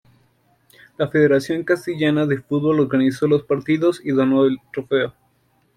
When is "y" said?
4.03-4.09